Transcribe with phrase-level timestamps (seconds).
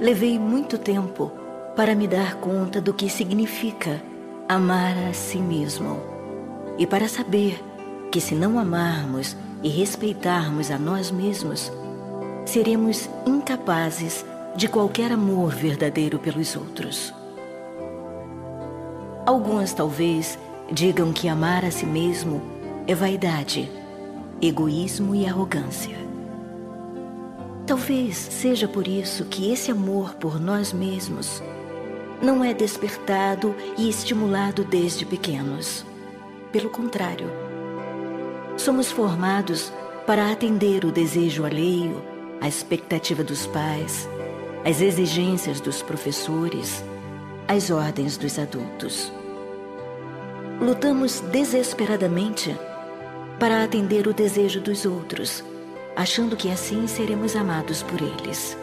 [0.00, 1.32] levei muito tempo
[1.74, 4.00] para me dar conta do que significa
[4.48, 6.00] amar a si mesmo
[6.78, 7.62] e para saber
[8.10, 11.72] que se não amarmos e respeitarmos a nós mesmos,
[12.46, 14.24] seremos incapazes
[14.56, 17.12] de qualquer amor verdadeiro pelos outros.
[19.26, 20.38] Alguns talvez
[20.72, 22.40] digam que amar a si mesmo
[22.86, 23.70] é vaidade,
[24.40, 26.07] egoísmo e arrogância.
[27.68, 31.42] Talvez seja por isso que esse amor por nós mesmos
[32.22, 35.84] não é despertado e estimulado desde pequenos.
[36.50, 37.30] Pelo contrário,
[38.56, 39.70] somos formados
[40.06, 42.02] para atender o desejo alheio,
[42.40, 44.08] a expectativa dos pais,
[44.64, 46.82] as exigências dos professores,
[47.46, 49.12] as ordens dos adultos.
[50.58, 52.56] Lutamos desesperadamente
[53.38, 55.44] para atender o desejo dos outros,
[55.98, 58.56] achando que assim seremos amados por eles.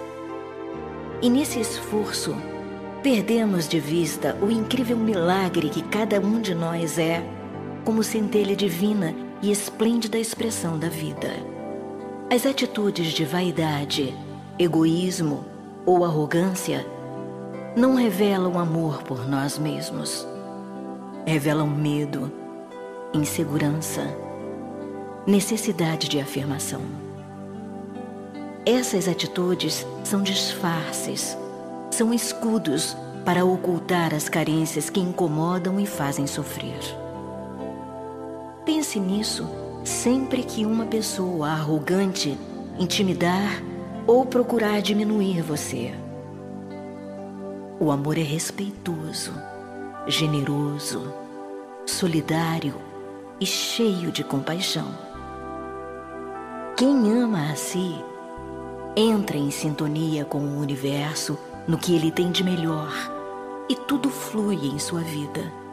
[1.21, 2.33] E nesse esforço,
[3.03, 7.21] perdemos de vista o incrível milagre que cada um de nós é,
[7.83, 11.27] como centelha divina e esplêndida expressão da vida.
[12.31, 14.15] As atitudes de vaidade,
[14.57, 15.43] egoísmo
[15.85, 16.87] ou arrogância
[17.75, 20.25] não revelam amor por nós mesmos
[21.27, 22.31] revelam medo,
[23.13, 24.03] insegurança,
[25.25, 27.04] necessidade de afirmação.
[28.65, 31.37] Essas atitudes são disfarces,
[31.91, 36.79] são escudos para ocultar as carências que incomodam e fazem sofrer.
[38.65, 39.47] Pense nisso
[39.83, 42.37] sempre que uma pessoa arrogante
[42.79, 43.61] intimidar
[44.07, 45.93] ou procurar diminuir você.
[47.79, 49.31] O amor é respeitoso
[50.07, 51.13] generoso,
[51.85, 52.75] solidário
[53.39, 54.87] e cheio de compaixão.
[56.77, 57.95] Quem ama a si
[58.95, 62.93] entra em sintonia com o universo no que ele tem de melhor
[63.67, 65.64] e tudo flui em sua vida.